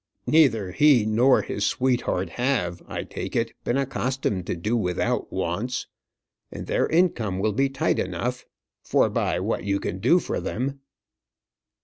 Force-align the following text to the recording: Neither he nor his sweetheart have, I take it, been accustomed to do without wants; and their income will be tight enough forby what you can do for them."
Neither 0.25 0.71
he 0.71 1.05
nor 1.05 1.43
his 1.43 1.63
sweetheart 1.63 2.29
have, 2.31 2.81
I 2.87 3.03
take 3.03 3.35
it, 3.35 3.53
been 3.63 3.77
accustomed 3.77 4.47
to 4.47 4.55
do 4.55 4.75
without 4.75 5.31
wants; 5.31 5.85
and 6.51 6.65
their 6.65 6.87
income 6.87 7.37
will 7.37 7.53
be 7.53 7.69
tight 7.69 7.99
enough 7.99 8.43
forby 8.81 9.37
what 9.39 9.63
you 9.63 9.79
can 9.79 9.99
do 9.99 10.17
for 10.17 10.39
them." 10.39 10.79